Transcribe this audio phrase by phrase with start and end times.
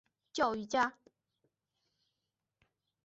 [0.33, 0.95] 教育家。